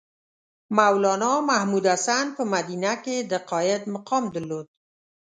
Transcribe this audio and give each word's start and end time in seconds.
مولنا 0.77 1.31
محمودالحسن 1.49 2.25
په 2.37 2.43
مدینه 2.53 2.93
کې 3.03 3.15
د 3.31 3.33
قاید 3.49 3.83
مقام 3.95 4.23
درلود. 4.35 4.65